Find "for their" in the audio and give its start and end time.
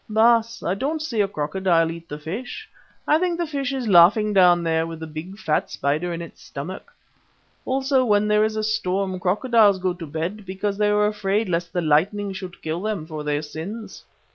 13.05-13.43